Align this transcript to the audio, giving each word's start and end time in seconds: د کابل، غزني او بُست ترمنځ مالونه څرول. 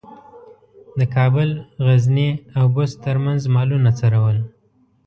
د 0.97 0.99
کابل، 1.15 1.49
غزني 1.85 2.29
او 2.57 2.65
بُست 2.75 2.95
ترمنځ 3.05 3.41
مالونه 3.55 3.89
څرول. 3.99 4.37